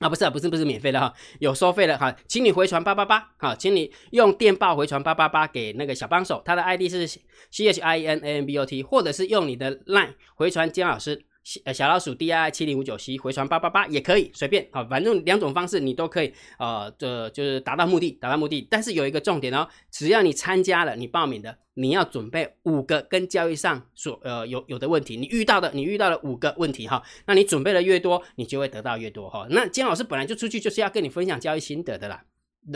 [0.02, 7.22] 啊，不是，不是，不是免费的哈，有收费的哈，请你回传八八八，好，请你用电报回传八八八给那个小帮手，他的 ID 是 C
[7.68, 11.24] H I N A N B O T，或者是用你的 LINE 回传姜老师。
[11.44, 18.68] 小小老鼠 D I 七零五九 C 回传八八八也可以随便啊，反正两种方式你都可以呃，这就是达到目的，达到目的。
[18.70, 29.48] 但是有一个重点哦，只要你参加了，你报名的，你要准备五个跟交易上所呃有有的问题，你遇到的，你遇到了五个问题哈，那你准备的越多，你就会得到越多哈。
[29.50, 32.24] 那姜老师本来就出去就是要跟你分享交易心得的啦。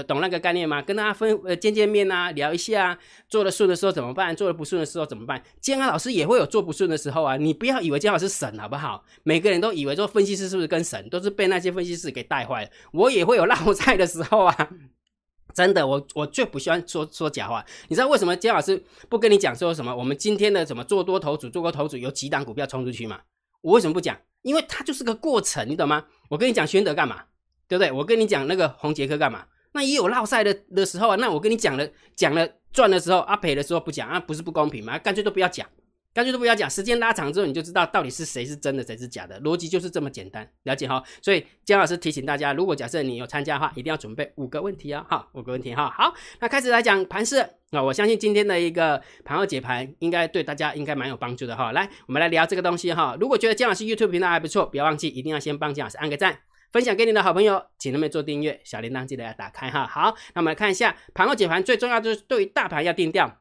[0.08, 0.82] 懂那个概念吗？
[0.82, 2.98] 跟大家分呃见见面啊，聊一下，
[3.30, 4.36] 做的顺的时候怎么办？
[4.36, 5.43] 做的不顺的时候怎么办？
[5.62, 9.06] 建安老师也会有做不顺的时候啊，你不要以为建安老师神好不好？
[9.24, 12.69] 每个人都以为做分析师是不是跟神都是被那些分析师给带坏了？
[12.93, 14.69] 我也会有落菜的时候啊，
[15.54, 17.63] 真的，我我最不喜欢说说假话。
[17.88, 19.95] 你知道为什么建老师不跟你讲说什么？
[19.95, 23.21] 我们今天的怎么做多头组、做多头组有几档股票冲出去吗？
[23.62, 24.17] 我为什么不讲？
[24.41, 26.06] 因为它就是个过程，你懂吗？
[26.30, 27.24] 我跟你讲宣德干嘛？
[27.67, 27.91] 对不对？
[27.91, 29.45] 我跟你讲那个红杰克干嘛？
[29.75, 31.15] 那也有落赛的的时候啊。
[31.17, 34.97] 那我跟你讲了，讲了赚的时候啊，赔的时候不讲啊，不是不公平吗？
[34.97, 35.67] 干脆都不要讲。
[36.13, 41.03] 干脆都不要讲，时间拉长之后，你就知道到底是谁是真的，谁是假的，逻辑就是这么简单，了解哈。
[41.21, 45.93] 所以姜老师提醒大家，如果假设你有参加的话，一定要准备五个问题啊，哈，五个问题哈。
[45.93, 47.39] 好，那开始来讲盘势
[47.71, 51.73] 啊，我相信今天的一个盘后解盘应该对大家应该蛮有帮助的哈。
[51.73, 53.17] 来，我们来聊这个东西哈。
[53.19, 56.39] 如果觉得姜老师 YouTube 频道还不错，不要忘记一定要先帮姜老师按个赞，
[56.75, 59.88] 分享给你的好朋友，请他们做订阅，小铃铛记得要打开哈。
[59.88, 63.39] 好，那我们来看一下盘后解盘，最重要就是对于大盘要定调。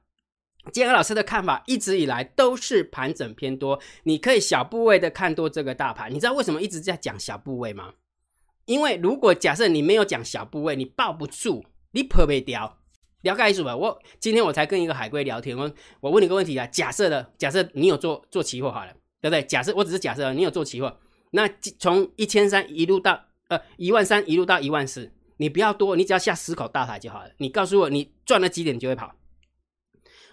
[0.72, 6.14] 建安老师的看法一直以来都是盘整偏多，你可以小部位的看多这个大盘。
[6.14, 7.94] 你知道为什么一直在讲小部位吗？
[8.66, 12.78] 因为如果假设你没有讲小部位，你抱不住，你破不掉。
[13.22, 13.76] 了解意思吧？
[13.76, 15.68] 我今天我才跟一个海龟聊天，我
[15.98, 19.42] 我问你个问题啊，假设的，假设你有做做期货好了，对不对？
[19.42, 20.96] 假设我只是假设你有做期货，
[21.34, 27.30] 那从一千三一路到呃一万三一路到一万四，你不要多，你只要下十口大台就好了。
[27.38, 29.14] 你告诉我你赚了几点就会跑。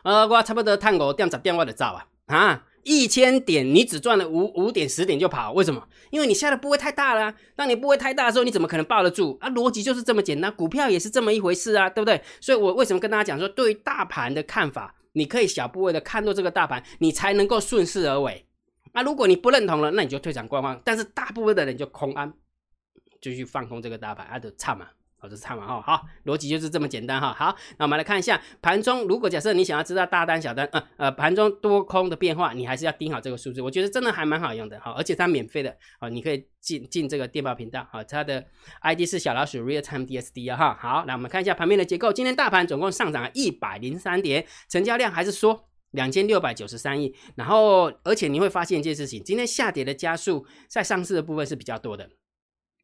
[0.03, 2.07] 呃，我差不多探五点十点我就走啊！
[2.27, 5.87] 啊，一千点你只赚了五五点十点就跑，为什么？
[6.11, 7.33] 因为你下的部位太大了。
[7.55, 9.49] 当你部位太大的时候，你怎么可能抱得住啊？
[9.49, 12.21] 逻辑就是这么简单，股票也是这么一回事啊，对不对？
[12.39, 18.45] 所以我为什么跟大家讲说，对于大盘的看法，你可以小部位的看到这个大盘，你才能够顺势而为。
[18.93, 20.81] 那如果你不认同了，那你就退场观望。
[20.83, 22.33] 但是大部分的人就空安，
[23.21, 24.87] 就去放空这个大盘，啊，就差嘛。
[25.17, 27.31] 好，这是唱完哈，好，逻辑就是这么简单哈。
[27.31, 33.61] 好，那我们来看一下盘中，如果假设你想要知道大单、小单，呃呃，盘中多空的变化，你还是要盯好这个数字。
[33.61, 38.43] 我觉得真的还蛮好用的，好，而且它免费的，好，你可以进进这个电报频道，好，它的
[38.81, 40.77] ID 是小老鼠 Real Time DSD 啊哈。
[40.81, 47.13] 好，那我们看一下盘面的结构，今天大盘总共上涨了一百零三点，成交量还是说两千六百九十三亿。
[47.35, 52.09] 然后，而且你会发现一件事情，今天下跌的加速在上市的部分是比较多的。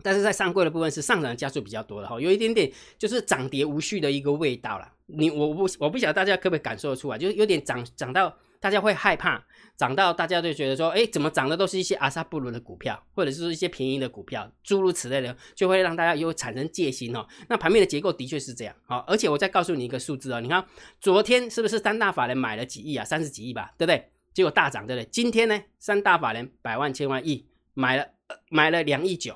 [0.04, 4.94] 但是在上柜的部分是上涨的加速比较多的哈，有一点点就是涨跌无序的一个味道了。
[5.08, 17.26] 你我不我不晓得大家可不可以感受得出来，就是有点涨涨到大家会害怕，涨到大家就觉得说，哎，怎么涨的都是一些阿萨布鲁的股票，或者是一些便宜的股票，诸如此类的，就会让大家有产生戒心哦。
[17.50, 20.66] 那盘面的结构的确是这样好，而且我再告诉你一个数字哦，你看
[21.00, 23.06] 昨天是不是三大法人买了几亿啊？
[23.06, 24.10] 三十几亿吧，对不对？
[24.34, 25.10] 结果大涨，对不对？
[25.12, 28.08] 今天呢，三大法人百万千万亿买了
[28.50, 29.36] 买了两亿九。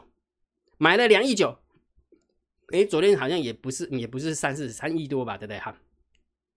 [0.78, 1.60] 买了两亿九，
[2.74, 5.78] 哎，昨天好像也不是，也不是三四三亿多吧，对不对哈？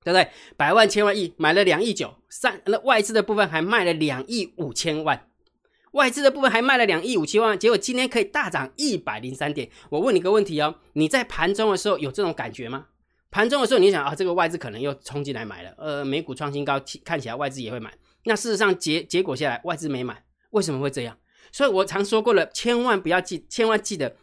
[0.04, 0.28] 对不对？
[0.56, 5.28] 百万千万亿买了两亿九，三那外资的部分还卖了两亿五千万，
[5.92, 9.68] 外资的部分还卖了两亿五千万，结果今天可以大涨一百零三点。
[9.88, 12.86] 我问你个问题哦，你在盘中的时候有这种感觉吗？
[13.30, 17.92] 盘中的时候你想啊，这个外资可能又冲进来买了，呃，美股创新高，看起来外资也会买。
[18.26, 21.16] 那事实上结结果下来，外资没买，为什么会这样？
[21.50, 24.14] 所以我常说过了，千万不要记，千万记得，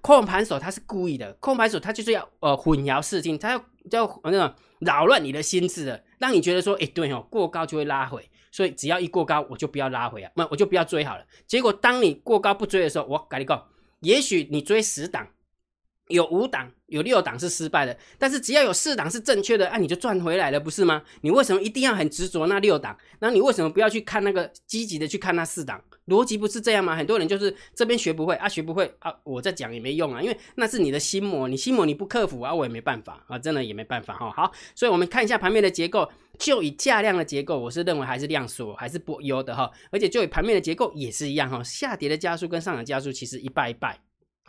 [0.00, 11.24] 控盘手他是故意的，控盘手他就是要呃混淆视听，他要就那种扰乱你的心智的，让你觉得说，哎，对哦，过高就会拉回，所以只要一过高，我就不要拉回啊，那我就不要追好了。
[11.46, 13.66] 结果当你过高不追的时候，我跟你讲，
[14.00, 15.28] 也许你追十档。
[16.08, 21.02] 有五档，有六档是失败的，但是只要有四档是正确的，啊，你就赚回来了，不是吗？
[21.22, 22.96] 你为什么一定要很执着那六档？
[23.20, 25.82] 那你为什么不要去看那个积极的去看那四档？
[26.08, 26.96] 逻辑不是这样吗？
[26.96, 34.30] 很多人就是这边学不会啊，学不会啊，我再讲也没用啊，因为那是你的心魔，你心魔你不克服啊，我也没办法啊，真的也没办法哈。
[34.32, 39.70] 好，所以我们看一下盘面的结构，就以价量的结构，我是认为还是量缩，还是不优的哈。
[39.92, 43.98] 而且就以盘面的结构也是一样哈，下跌的加速跟上涨加速其实一败一败。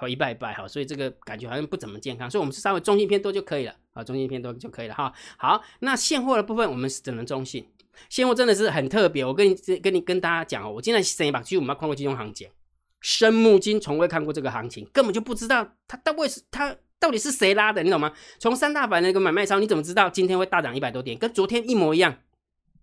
[0.03, 5.13] 好一拜一拜哈，所以这个感觉好像不怎么健康，所以我们是稍微中性偏多就可以了啊，中性偏多就可以了哈。
[5.37, 7.65] 好，那现货的部分我们是只能中性，
[8.09, 9.23] 现货真的是很特别。
[9.23, 12.49] 我跟你跟你跟大家讲哦，我今天生一把，其实我们要看过金融行情，
[12.99, 18.11] 生木金从未看过这个行情，根本就不知道它到底是它到底是谁拉的，你懂吗？
[18.39, 21.17] 从三大板那个买卖超，你怎么知道今天会大涨一百多点？
[21.17, 22.17] 跟昨天一模一样。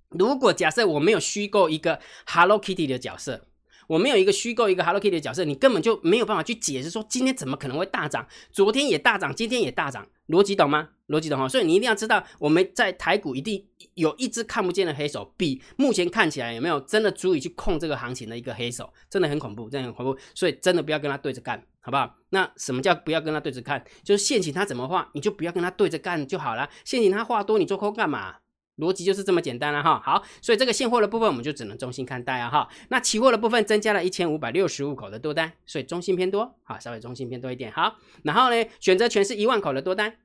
[0.09, 3.47] 如果假设我没有虚构一个 Hello Kitty 的角色。
[3.91, 10.91] 我没有一个虚构一个 Hello Kitty 的角色，你根本就没有办法去解释说今天怎么可能会大涨，昨天也大涨，今天也大涨，逻辑懂吗？
[11.09, 22.15] 逻辑懂哈，所以你一定要知道，我们在台股一定有一只看不见的黑手，比目前看起来有没有真的足以去控这个行情的一个黑手，真的很恐怖，真的很恐怖，所以真的不要跟他对着干，好不好？
[22.29, 23.85] 那什么叫不要跟他对着干？
[24.05, 26.71] 就是陷阱他怎么画，你就不要跟他对着干就好了。
[26.85, 28.37] 陷阱他画多，你做空干嘛？
[28.77, 32.69] 逻辑就是这么简单了哈，好，所以这个现货的部分我们就只能中心看待啊哈。
[32.89, 37.71] 那期货的部分增加了一千五百六十五口的多单，所以中心偏多，好，稍微中心偏多一点。
[37.73, 40.17] 好，然后呢，选择权是一万口的多单，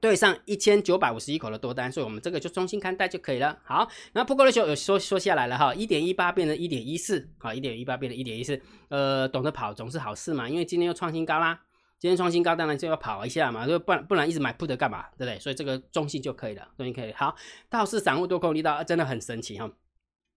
[0.00, 3.58] 对上一千九百五十一口的多单，所以我们这个就中心看待就可以了。
[3.64, 11.60] 好，那破过的时候有说说下来了哈，一点一八变成一点一四，好，一点一八变成一点一四，呃，懂得跑总是好事嘛，因为今天又创新高啦。
[11.98, 15.38] 今天创新高，当然就要跑一下嘛，就不然不然一直买 put 干嘛，对不对？
[15.40, 17.12] 所以这个中性就可以了，中性可以。
[17.12, 17.34] 好，
[17.68, 19.70] 倒是散户多空力道真的很神奇哈。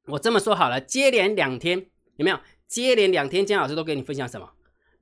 [0.08, 1.78] 我这么说好了，接连两天
[2.16, 2.40] 有没有？
[2.68, 4.50] 接连两天，姜老师都给你分享什么？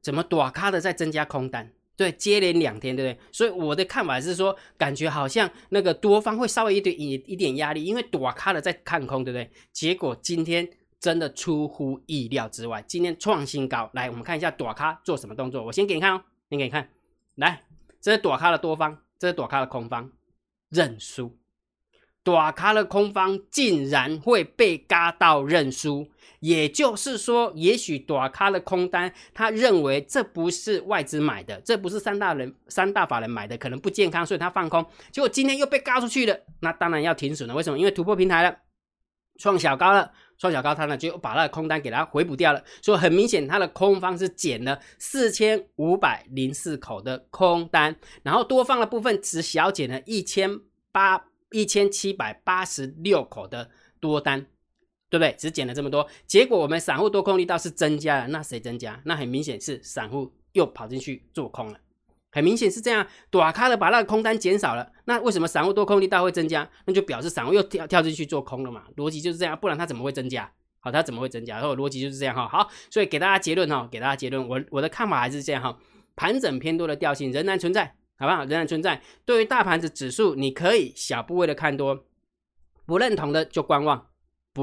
[0.02, 1.72] 怎么短咖的在增加空单？
[1.95, 3.26] 对，接连两天，对不对？
[3.32, 9.50] 所以我的看法是说，感觉好像那个多方会稍微一点一一点压力，因为短咖的在看空，对不对？
[9.72, 10.67] 结果今天
[11.00, 13.89] 真的出乎意料之外，今天创新高。
[13.93, 15.63] 来，我们看一下短咖做什么动作。
[15.63, 16.90] 我先给你看哦，你给你看。
[17.36, 17.64] 来，
[18.02, 20.12] 这是短咖的多方，这是短咖的空方，
[20.70, 21.38] 认输。
[22.22, 26.10] 短咖的空方竟然会被嘎到认输。
[26.42, 34.86] 也就是说，也许短咖的空单，他认为这不是外资买的，这不是三大人、三大法人买的，可能不健康，所以他放空。
[35.12, 37.54] 结果今天又被嘎出去了，那当然要停损了。
[37.54, 37.78] 为什么？
[37.78, 38.58] 因为突破平台了，
[39.38, 42.63] 创小高了，创小高，他呢就把那个空单给它回补掉了。
[42.82, 50.60] 所以很明显，它的空方是减了四千五百零四口的空单，然后多方的部分只小减了一千
[50.91, 54.47] 八一千七百八十六口的多单。
[55.12, 55.36] 对不对？
[55.39, 59.02] 只减了这么多，结果我们散户多空力道是增加了，那谁增加？
[59.06, 61.80] 那很明显是散户又跑进去做空了，
[62.32, 66.70] 很明显是这样，短咖的把那个空单减少了，那为什么散户多空力道会增加？
[66.86, 70.52] 那就表示散户又跳跳进去做空了嘛，逻辑就是这样，不然它怎么会增加？
[70.80, 71.56] 好，它怎么会增加？
[71.56, 72.48] 然后逻辑就是这样哈。
[72.48, 75.78] 好，所以给大家结论哈，给大家结论，我我的看法还是这样哈，
[76.15, 78.46] 盘整偏多的调性仍然存在，好不好？
[78.46, 79.02] 仍然存在。
[79.26, 82.06] 对于大盘子指数，你可以小部位的看多，
[82.86, 84.09] 不认同的就观望。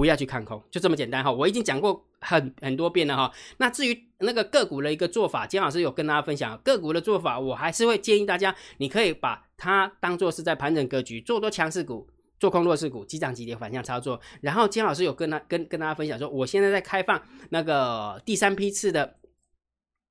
[0.01, 1.33] 不要去看空，就这么简单哈。
[1.33, 3.33] 我已经讲过很很多遍了哈。
[3.57, 12.07] 那至于那个个股的一个做法，姜老师有跟大家分享个股的做法，我还是会建议大家，你可以把它当做是在盘整格局，做多强势股，
[12.39, 14.21] 做空弱势股，急涨急跌反向操作。
[14.43, 19.17] 然后金老师有跟他跟跟大家分享说，我现在在开放那个第三批次的。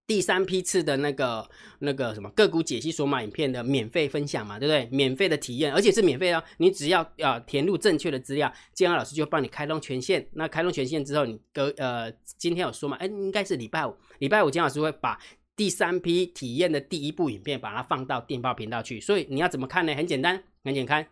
[0.08, 4.88] 第三批次的那个那个什么个股解析索马影片的免费分享嘛，对不对？
[4.96, 6.44] 免费的体验，而且是免费哦。
[6.58, 10.28] 你只要要填入正确的资料，建安老师就帮你开通权限。
[10.34, 12.96] 那开通权限之后，你隔呃今天有说嘛？
[12.98, 15.20] 哎，应该是礼拜五，礼拜五金老师会把
[15.56, 19.02] 第三批体验的第一部影片把它放到电报频道去。
[19.02, 19.96] 所以你要怎么看呢？
[19.96, 21.08] 很简单，很简单，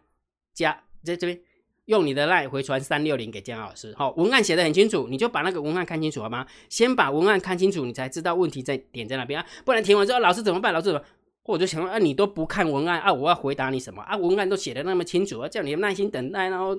[0.53, 1.39] 加在这边。
[1.85, 6.47] 用你的赖回传三六零给姜老师，好，文案写的很清楚，你就把那个文案看清楚好吗？
[6.69, 10.73] 先把文案看清楚，你才知道问题在点在哪边啊，不然填完之后老师怎么办？
[10.73, 11.03] 老师怎么？
[11.43, 14.15] 我就想啊，你都不看文案啊，我要回答你什么啊？
[14.15, 16.73] 文案都写的那么清楚啊，叫你耐心等待，然后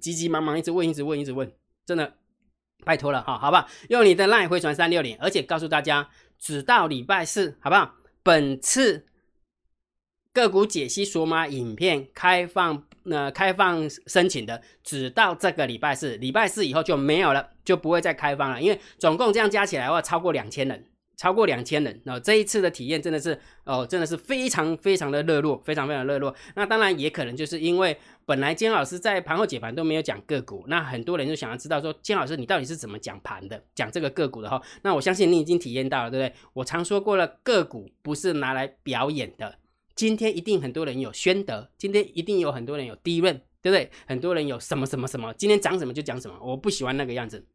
[0.00, 1.52] 急急忙忙一直问，一直问，一直问，
[1.86, 2.14] 真的
[2.84, 3.68] 拜托了哈，好不好？
[3.90, 7.94] 用你的赖回传三六零，而且告诉大家，只到礼拜四，好不好？
[8.24, 9.06] 本次
[10.32, 12.84] 个股解析索马影片开放。
[13.04, 18.60] 那开放申请的只到这个礼拜四，礼拜四以后就没有了，就不会再开放了。
[18.60, 20.84] 因为总共这样加起来的话，超过两千人，
[21.16, 22.00] 超过两千人。
[22.04, 26.34] 那这一次的体验真的是哦，真的是非常非常的热络，非常非常热络。
[26.54, 34.60] 那当然也可能就是因为本来金老师在盘后解盘都没有讲个股，那很多人就想要知道说金老师你到底是怎么讲盘的，讲这个个股的哈。
[34.82, 36.34] 那我相信你已经体验到了，对不对？
[36.54, 39.58] 我常说过了，个股不是拿来表演的。
[39.94, 43.90] 今天一定很多人有宣德，今天一定有很多人有低润，对不对？
[44.06, 47.46] 很多人有什么什么什么，今天讲什么就讲什么，我不喜欢那个样子。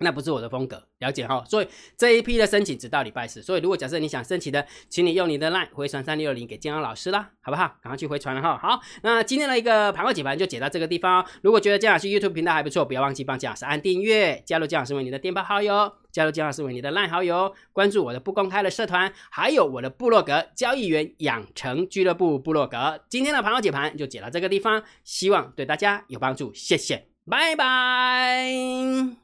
[0.00, 1.44] 那不是我的风格，了解哈。
[1.48, 3.40] 所以这一批的申请只到礼拜四。
[3.42, 7.76] 所以如果假设你想申请的，请你用你的 LINE 回传三六零给建安老师啦，好不好？
[7.82, 8.58] 赶快去回传了哈。
[8.58, 11.24] 好，那今天的一个盘后解盘就解到这个地方。
[11.42, 23.00] 如果觉得建老师 YouTube 频道还不错，不要忘记帮建老师按订阅，加入建老师为你的电报好友，加入建老师为你的 LINE 好友，关注我的不公开的社团，还有我的部落格交易员养成俱乐部部落格。
[23.08, 29.23] 今天的盘后解盘就解到这个地方，希望对大家有帮助，谢谢，拜拜。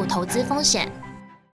[0.05, 1.00] 投资风险。